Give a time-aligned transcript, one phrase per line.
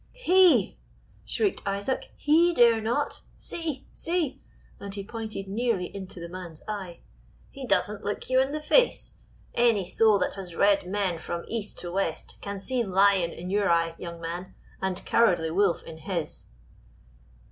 [0.13, 0.79] "He!"
[1.25, 3.21] shrieked Isaac, "he dare not!
[3.37, 3.85] see!
[3.93, 4.41] see!"
[4.79, 7.01] and he pointed nearly into the man's eye,
[7.51, 9.13] "he doesn't look you in the face.
[9.53, 13.69] Any soul that has read men from east to west can see lion in your
[13.69, 16.47] eye, young man, and cowardly wolf in his."